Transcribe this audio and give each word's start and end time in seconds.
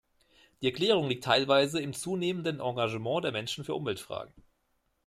Die 0.63 0.65
Erklärung 0.65 1.09
liegt 1.09 1.25
teilweise 1.25 1.79
im 1.79 1.93
zunehmenden 1.93 2.59
Engagement 2.59 3.23
der 3.23 3.31
Menschen 3.31 3.63
für 3.63 3.75
Umweltfragen. 3.75 4.33